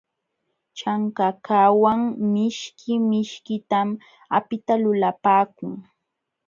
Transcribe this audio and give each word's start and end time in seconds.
Chankakawan 0.77 2.01
mishki 2.33 2.93
mishkitam 3.09 3.89
apita 4.37 4.73
lulapaakun. 4.83 5.73